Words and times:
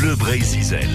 Bleu 0.00 0.16
Zizel. 0.40 0.88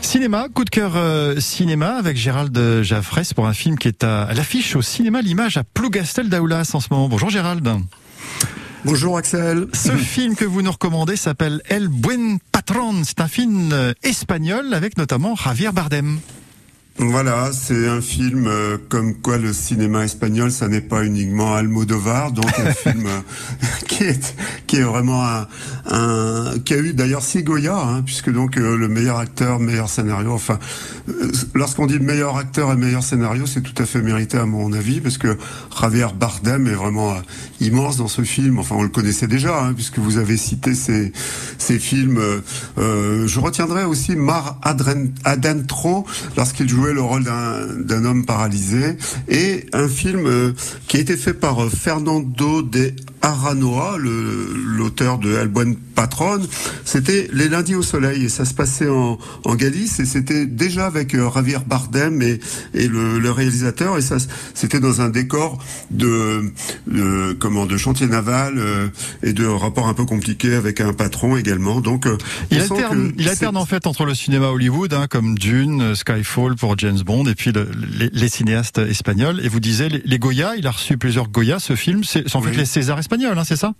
Cinéma, 0.00 0.48
coup 0.52 0.64
de 0.64 0.70
cœur 0.70 0.96
euh, 0.96 1.38
cinéma 1.38 1.90
avec 1.90 2.16
Gérald 2.16 2.82
Jaffres 2.82 3.32
pour 3.36 3.46
un 3.46 3.52
film 3.52 3.78
qui 3.78 3.86
est 3.86 4.02
à, 4.02 4.32
l'affiche 4.34 4.74
au 4.74 4.82
cinéma 4.82 5.22
L'image 5.22 5.56
à 5.56 5.62
Plougastel 5.62 6.28
d'Aoulas 6.28 6.72
en 6.74 6.80
ce 6.80 6.88
moment. 6.90 7.08
Bonjour 7.08 7.30
Gérald. 7.30 7.68
Bonjour 8.84 9.18
Axel. 9.18 9.68
Ce 9.72 9.92
film 9.96 10.34
que 10.34 10.44
vous 10.44 10.62
nous 10.62 10.72
recommandez 10.72 11.14
s'appelle 11.14 11.62
El 11.68 11.86
Buen 11.86 12.40
Patron. 12.50 13.04
C'est 13.04 13.20
un 13.20 13.28
film 13.28 13.70
euh, 13.72 13.92
espagnol 14.02 14.74
avec 14.74 14.98
notamment 14.98 15.36
Javier 15.36 15.70
Bardem. 15.70 16.18
Voilà, 17.02 17.50
c'est 17.52 17.88
un 17.88 18.02
film 18.02 18.46
euh, 18.46 18.76
comme 18.90 19.14
quoi 19.14 19.38
le 19.38 19.54
cinéma 19.54 20.04
espagnol, 20.04 20.52
ça 20.52 20.68
n'est 20.68 20.82
pas 20.82 21.02
uniquement 21.02 21.54
Almodovar, 21.54 22.30
donc 22.30 22.46
un 22.58 22.72
film 22.74 23.06
euh, 23.06 23.20
qui 23.88 24.04
est 24.04 24.34
qui 24.70 24.76
est 24.76 24.82
vraiment 24.82 25.26
un, 25.26 25.48
un 25.86 26.58
qui 26.64 26.74
a 26.74 26.78
eu 26.78 26.94
d'ailleurs 26.94 27.24
six 27.24 27.42
Goya, 27.42 27.76
hein, 27.76 28.02
puisque 28.06 28.32
donc 28.32 28.56
euh, 28.56 28.76
le 28.76 28.86
meilleur 28.86 29.18
acteur, 29.18 29.58
meilleur 29.58 29.88
scénario. 29.88 30.32
Enfin, 30.32 30.60
lorsqu'on 31.54 31.86
dit 31.86 31.98
meilleur 31.98 32.36
acteur 32.36 32.70
et 32.70 32.76
meilleur 32.76 33.02
scénario, 33.02 33.46
c'est 33.46 33.62
tout 33.62 33.82
à 33.82 33.84
fait 33.84 34.00
mérité 34.00 34.38
à 34.38 34.46
mon 34.46 34.72
avis, 34.72 35.00
parce 35.00 35.18
que 35.18 35.36
Javier 35.80 36.06
Bardem 36.16 36.68
est 36.68 36.74
vraiment 36.74 37.16
immense 37.60 37.96
dans 37.96 38.06
ce 38.06 38.22
film. 38.22 38.60
Enfin, 38.60 38.76
on 38.78 38.84
le 38.84 38.88
connaissait 38.88 39.26
déjà, 39.26 39.60
hein, 39.60 39.72
puisque 39.74 39.98
vous 39.98 40.18
avez 40.18 40.36
cité 40.36 40.76
ces 40.76 41.12
ces 41.58 41.80
films. 41.80 42.20
je 42.76 43.40
retiendrai 43.40 43.84
aussi 43.84 44.14
Mar 44.14 44.60
Adentro 45.24 46.06
lorsqu'il 46.36 46.68
jouait 46.68 46.92
le 46.92 47.02
rôle 47.02 47.24
d'un 47.24 48.04
homme 48.04 48.24
paralysé 48.24 48.96
et 49.28 49.66
un 49.72 49.88
film 49.88 50.26
euh, 50.26 50.52
qui 50.88 50.96
a 50.96 51.00
été 51.00 51.16
fait 51.16 51.34
par 51.34 51.62
euh, 51.62 51.68
Fernando 51.68 52.62
de 52.62 52.92
Aranoa, 53.22 53.96
l'auteur 53.98 55.18
de 55.18 55.34
El 55.34 55.48
Buen 55.48 55.76
Patron. 55.76 56.40
C'était 56.84 57.28
les 57.32 57.48
lundis 57.48 57.74
au 57.74 57.82
soleil 57.82 58.24
et 58.24 58.28
ça 58.28 58.44
se 58.44 58.54
passait 58.54 58.88
en, 58.88 59.18
en 59.44 59.54
Galice 59.54 60.00
et 60.00 60.06
c'était 60.06 60.46
déjà 60.46 60.86
avec 60.86 61.14
euh, 61.14 61.30
Javier 61.32 61.58
Bardem 61.66 62.22
et, 62.22 62.40
et 62.72 62.88
le, 62.88 63.18
le, 63.18 63.30
réalisateur 63.30 63.98
et 63.98 64.02
ça 64.02 64.16
c'était 64.54 64.80
dans 64.80 65.00
un 65.02 65.10
décor 65.10 65.62
de, 65.90 66.50
de, 66.86 67.36
comment 67.38 67.66
de 67.66 67.76
chantier 67.76 68.06
naval 68.06 68.54
euh, 68.56 68.88
et 69.22 69.32
de 69.32 69.46
rapport 69.46 69.88
un 69.88 69.94
peu 69.94 70.04
compliqué 70.04 70.54
avec 70.54 70.80
un 70.80 70.92
patron 70.94 71.36
également. 71.36 71.80
Donc 71.80 72.06
euh, 72.06 72.16
il 72.50 72.60
alterne, 72.60 73.12
il 73.18 73.28
alterne 73.28 73.56
en 73.56 73.66
fait 73.66 73.86
entre 73.86 74.06
le 74.06 74.14
cinéma 74.14 74.46
Hollywood 74.46 74.94
hein, 74.94 75.06
comme 75.08 75.38
Dune, 75.38 75.94
Skyfall 75.94 76.56
pour 76.56 76.78
James 76.78 77.00
Bond 77.00 77.26
et 77.26 77.34
puis 77.34 77.52
le, 77.52 77.68
les, 77.98 78.08
les, 78.10 78.28
cinéastes 78.28 78.78
espagnols. 78.78 79.40
Et 79.44 79.48
vous 79.48 79.60
disiez 79.60 79.88
les, 79.88 80.02
les, 80.04 80.18
Goya, 80.18 80.56
il 80.56 80.66
a 80.66 80.70
reçu 80.70 80.96
plusieurs 80.96 81.28
Goya. 81.28 81.58
Ce 81.58 81.76
film, 81.76 82.04
c'est 82.04 82.34
en 82.34 82.40
fait 82.40 82.56
les 82.56 82.64
Césars 82.64 82.98
espagnols, 83.10 83.38
hein, 83.38 83.44
c'est 83.44 83.56
ça? 83.56 83.74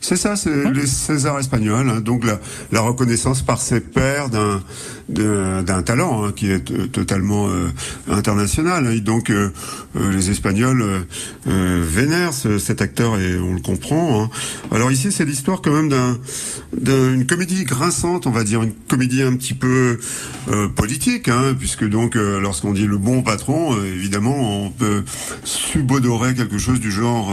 C'est 0.00 0.16
ça, 0.16 0.34
c'est 0.34 0.50
hein 0.50 0.70
le 0.70 0.86
César 0.86 1.38
espagnol. 1.38 1.88
Hein, 1.88 2.00
donc 2.00 2.24
la, 2.24 2.40
la, 2.72 2.80
reconnaissance 2.80 3.42
par 3.42 3.60
ses 3.60 3.80
pairs 3.80 4.30
d'un 4.30 4.62
d'un 5.10 5.82
talent 5.82 6.24
hein, 6.24 6.32
qui 6.34 6.50
est 6.50 6.92
totalement 6.92 7.48
euh, 7.48 7.68
international. 8.08 8.92
Et 8.94 9.00
donc 9.00 9.30
euh, 9.30 9.50
euh, 9.96 10.12
les 10.12 10.30
Espagnols 10.30 11.04
vénèrent 11.46 12.32
cet 12.32 12.80
acteur 12.80 13.18
et 13.18 13.38
on 13.38 13.54
le 13.54 13.60
comprend. 13.60 14.22
Hein. 14.22 14.30
Alors 14.70 14.90
ici, 14.90 15.10
c'est 15.12 15.24
l'histoire 15.24 15.60
quand 15.62 15.72
même 15.72 15.88
d'un 15.88 16.18
d'une 16.76 17.26
comédie 17.26 17.64
grinçante, 17.64 18.26
on 18.26 18.30
va 18.30 18.44
dire 18.44 18.62
une 18.62 18.72
comédie 18.72 19.22
un 19.22 19.34
petit 19.34 19.54
peu 19.54 19.98
politique, 20.76 21.28
hein, 21.28 21.54
puisque 21.58 21.84
donc 21.88 22.14
lorsqu'on 22.14 22.72
dit 22.72 22.86
le 22.86 22.96
bon 22.96 23.22
patron, 23.22 23.76
évidemment, 23.82 24.66
on 24.66 24.70
peut 24.70 25.02
subodorer 25.42 26.34
quelque 26.34 26.58
chose 26.58 26.78
du 26.78 26.92
genre 26.92 27.32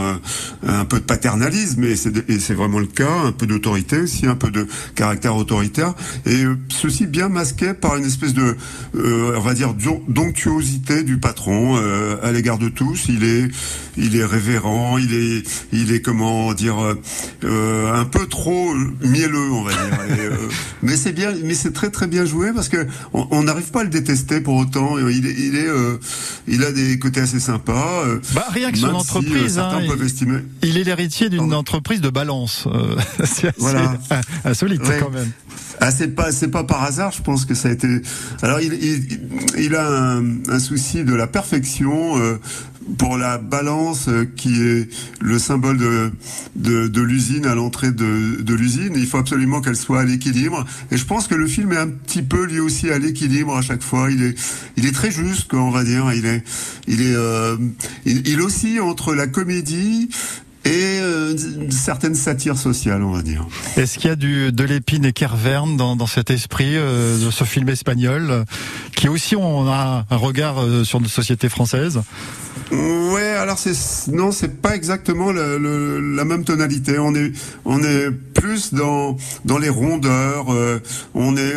un 0.66 0.84
peu 0.84 0.98
de 0.98 1.04
paternalisme, 1.04 1.84
et 1.84 1.94
c'est 1.94 2.54
vraiment 2.58 2.78
le 2.80 2.86
cas, 2.86 3.20
un 3.24 3.32
peu 3.32 3.46
d'autorité 3.46 4.00
aussi, 4.00 4.26
un 4.26 4.34
peu 4.34 4.50
de 4.50 4.66
caractère 4.94 5.36
autoritaire, 5.36 5.94
et 6.26 6.44
euh, 6.44 6.58
ceci 6.68 7.06
bien 7.06 7.28
masqué 7.28 7.72
par 7.72 7.96
une 7.96 8.04
espèce 8.04 8.34
de, 8.34 8.56
euh, 8.96 9.34
on 9.36 9.40
va 9.40 9.54
dire, 9.54 9.74
donctuosité 10.08 11.04
du 11.04 11.18
patron 11.18 11.76
euh, 11.76 12.16
à 12.22 12.32
l'égard 12.32 12.58
de 12.58 12.68
tous. 12.68 13.06
Il 13.08 13.24
est, 13.24 13.48
il 13.96 14.16
est 14.16 14.24
révérend, 14.24 14.98
il 14.98 15.14
est, 15.14 15.42
il 15.72 15.92
est 15.92 16.02
comment 16.02 16.52
dire, 16.52 16.76
un 17.42 18.04
peu 18.04 18.26
trop 18.26 18.74
mielleux, 19.02 19.50
on 19.52 19.62
va 19.62 19.72
dire. 19.72 20.38
mais 20.82 20.96
c'est 20.96 21.12
bien, 21.12 21.32
mais 21.44 21.54
c'est 21.54 21.72
très 21.72 21.90
très 21.90 22.06
bien 22.06 22.24
joué 22.24 22.52
parce 22.52 22.68
que 22.68 22.86
on 23.12 23.42
n'arrive 23.44 23.70
pas 23.70 23.80
à 23.80 23.84
le 23.84 23.90
détester 23.90 24.40
pour 24.40 24.56
autant. 24.56 24.98
Il 24.98 25.26
est, 25.26 25.34
il 25.38 25.56
est, 25.56 25.68
il 26.48 26.64
a 26.64 26.72
des 26.72 26.98
côtés 26.98 27.20
assez 27.20 27.40
sympas. 27.40 28.04
Bah, 28.34 28.46
rien 28.50 28.72
que 28.72 28.78
son 28.78 28.88
entreprise, 28.88 29.58
hein, 29.58 29.80
il, 29.82 30.42
il 30.62 30.76
est 30.76 30.84
l'héritier 30.84 31.28
d'une 31.28 31.54
entreprise 31.54 32.00
de 32.00 32.10
balance. 32.10 32.47
Euh, 32.66 32.96
c'est 33.24 33.48
assez 33.48 33.50
voilà. 33.58 33.98
insolite 34.44 34.82
quand 35.00 35.10
même. 35.10 35.30
Ah, 35.80 35.90
c'est 35.90 36.08
pas 36.08 36.32
c'est 36.32 36.48
pas 36.48 36.64
par 36.64 36.82
hasard, 36.82 37.12
je 37.12 37.22
pense 37.22 37.44
que 37.44 37.54
ça 37.54 37.68
a 37.68 37.72
été. 37.72 37.88
Alors 38.42 38.60
il 38.60 38.72
il, 38.74 39.20
il 39.58 39.74
a 39.76 39.86
un, 39.88 40.24
un, 40.48 40.58
souci 40.58 41.04
de 41.04 41.14
la 41.14 41.26
perfection. 41.26 42.18
Euh, 42.18 42.38
pour 42.96 43.18
la 43.18 43.38
balance 43.38 44.08
euh, 44.08 44.24
qui 44.24 44.62
est 44.62 44.88
le 45.20 45.38
symbole 45.38 45.76
de, 45.76 46.10
de, 46.56 46.88
de 46.88 47.02
l'usine 47.02 47.44
à 47.46 47.54
l'entrée 47.54 47.90
de, 47.90 48.40
de 48.40 48.54
l'usine. 48.54 48.92
Il 48.96 49.06
faut 49.06 49.18
absolument 49.18 49.60
qu'elle 49.60 49.76
soit 49.76 50.00
à 50.00 50.04
l'équilibre. 50.04 50.64
Et 50.90 50.96
je 50.96 51.04
pense 51.04 51.26
que 51.26 51.34
le 51.34 51.46
film 51.46 51.72
est 51.72 51.78
un 51.78 51.88
petit 51.88 52.22
peu 52.22 52.46
lui 52.46 52.60
aussi 52.60 52.90
à 52.90 52.98
l'équilibre 52.98 53.56
à 53.56 53.62
chaque 53.62 53.82
fois. 53.82 54.10
Il 54.10 54.22
est, 54.22 54.34
il 54.76 54.86
est 54.86 54.92
très 54.92 55.10
juste, 55.10 55.52
on 55.52 55.70
va 55.70 55.84
dire. 55.84 56.10
Il 56.14 56.24
est, 56.24 56.42
il 56.86 57.02
est, 57.02 57.14
euh, 57.14 57.56
il, 58.06 58.26
il 58.26 58.40
oscille 58.40 58.80
entre 58.80 59.14
la 59.14 59.26
comédie 59.26 60.08
et 60.68 61.00
euh, 61.00 61.34
une 61.60 61.70
certaine 61.70 62.14
satire 62.14 62.58
sociale, 62.58 63.02
on 63.02 63.12
va 63.12 63.22
dire. 63.22 63.46
Est-ce 63.76 63.98
qu'il 63.98 64.08
y 64.08 64.12
a 64.12 64.16
du, 64.16 64.52
de 64.52 64.64
l'épine 64.64 65.04
et 65.06 65.12
Kerverne 65.12 65.76
dans, 65.76 65.96
dans 65.96 66.06
cet 66.06 66.30
esprit 66.30 66.76
euh, 66.76 67.24
de 67.24 67.30
ce 67.30 67.44
film 67.44 67.68
espagnol, 67.70 68.44
qui 68.94 69.08
aussi 69.08 69.34
on 69.34 69.66
a 69.66 70.04
un 70.10 70.16
regard 70.16 70.60
euh, 70.62 70.84
sur 70.84 71.00
notre 71.00 71.12
société 71.14 71.48
française? 71.48 72.00
Ouais, 72.70 73.30
alors 73.30 73.58
c'est 73.58 73.72
non, 74.12 74.30
c'est 74.30 74.60
pas 74.60 74.76
exactement 74.76 75.32
le, 75.32 75.56
le, 75.56 76.14
la 76.14 76.26
même 76.26 76.44
tonalité. 76.44 76.98
On 76.98 77.14
est 77.14 77.32
on 77.64 77.82
est 77.82 78.10
plus 78.10 78.74
dans 78.74 79.16
dans 79.46 79.56
les 79.56 79.70
rondeurs. 79.70 80.52
Euh, 80.52 80.78
on 81.14 81.34
est 81.38 81.54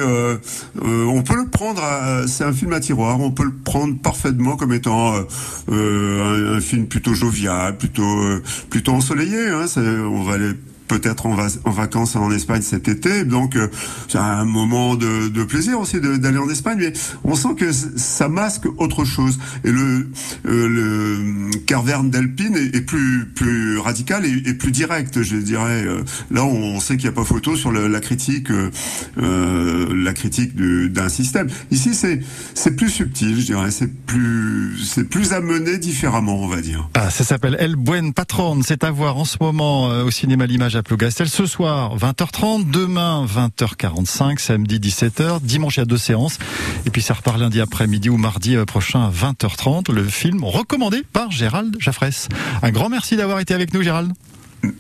on 0.81 1.21
peut 1.21 1.35
le 1.35 1.49
prendre. 1.49 1.83
C'est 2.27 2.45
un 2.45 2.53
film 2.53 2.71
à 2.71 2.79
tiroir. 2.79 3.19
On 3.19 3.31
peut 3.31 3.43
le 3.43 3.51
prendre 3.51 3.97
parfaitement 4.01 4.55
comme 4.55 4.71
étant 4.71 5.13
un, 5.13 6.55
un, 6.55 6.61
film 6.61 6.85
plutôt 6.85 7.13
jovial, 7.13 7.77
plutôt 7.77 8.21
plutôt 8.69 8.93
ensoleillé. 9.01 9.49
Hein. 9.49 9.65
On 9.77 10.21
va 10.23 10.35
aller 10.35 10.53
peut-être 10.91 11.25
en, 11.25 11.35
vacances 11.71 12.17
en 12.17 12.29
Espagne 12.31 12.61
cet 12.61 12.89
été. 12.89 13.23
Donc 13.23 13.55
euh, 13.55 13.69
c'est 14.09 14.17
un 14.17 14.43
moment 14.43 14.95
de, 14.95 15.43
plaisir 15.45 15.79
aussi 15.79 15.99
d'aller 15.99 16.37
en 16.37 16.49
Espagne, 16.49 16.77
mais 16.79 16.93
on 17.23 17.35
sent 17.35 17.55
que 17.57 17.71
ça 17.71 18.27
masque 18.27 18.65
autre 18.77 19.05
chose. 19.05 19.39
Et 19.63 19.71
le, 19.71 20.09
euh, 20.45 20.67
le 20.67 21.57
Carverne 21.65 22.09
d'Alpine 22.09 22.55
est, 22.55 22.81
plus 22.81 23.25
plus 23.33 23.79
radical 23.79 24.25
et, 24.25 24.53
plus 24.53 24.71
direct, 24.71 25.21
je 25.23 25.37
dirais. 25.37 25.83
Euh, 25.85 26.03
là, 26.29 26.43
on 26.43 26.79
sait 26.79 26.97
qu'il 26.97 27.09
n'y 27.09 27.13
a 27.13 27.15
pas 27.15 27.23
photo 27.23 27.55
sur 27.55 27.71
le, 27.71 27.87
la 27.87 28.01
critique, 28.01 28.49
euh, 28.51 29.87
la 29.95 30.13
critique 30.13 30.55
d'un 30.55 31.09
système. 31.09 31.47
Ici, 31.71 31.93
c'est 31.93 32.19
c'est 32.53 32.75
plus 32.75 32.89
subtil, 32.89 33.39
je 33.39 33.45
dirais. 33.45 33.71
C'est 33.71 33.93
plus 34.05 34.77
c'est 34.83 35.07
plus 35.07 35.31
amené 35.31 35.77
différemment, 35.77 36.41
on 36.41 36.47
va 36.47 36.59
dire. 36.61 36.89
Ah, 36.95 37.09
ça 37.09 37.23
s'appelle 37.23 37.55
El 37.59 37.77
Buen 37.77 38.13
Patron. 38.13 38.59
C'est 38.65 38.83
à 38.83 38.91
voir 38.91 39.17
en 39.17 39.25
ce 39.25 39.37
moment 39.39 39.85
au 40.03 40.11
cinéma 40.11 40.45
L'Image 40.45 40.75
à 40.81 40.83
Plougastel. 40.83 41.29
Ce 41.29 41.45
soir, 41.45 41.95
20h30. 41.95 42.71
Demain, 42.71 43.23
20h45. 43.25 44.39
Samedi, 44.39 44.79
17h. 44.79 45.39
Dimanche, 45.41 45.77
il 45.77 45.81
y 45.81 45.83
a 45.83 45.85
deux 45.85 45.97
séances. 45.97 46.39
Et 46.87 46.89
puis, 46.89 47.03
ça 47.03 47.13
repart 47.13 47.37
lundi 47.37 47.61
après-midi 47.61 48.09
ou 48.09 48.17
mardi 48.17 48.55
euh, 48.55 48.65
prochain 48.65 49.03
à 49.03 49.11
20h30. 49.11 49.91
Le 49.91 50.03
film 50.03 50.43
recommandé 50.43 51.03
par 51.13 51.29
Gérald 51.29 51.75
Jaffresse. 51.79 52.29
Un 52.63 52.71
grand 52.71 52.89
merci 52.89 53.15
d'avoir 53.15 53.39
été 53.39 53.53
avec 53.53 53.75
nous, 53.75 53.83
Gérald. 53.83 54.11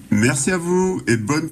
Merci 0.09 0.49
à 0.49 0.57
vous 0.57 1.01
et 1.07 1.17
bonne 1.17 1.49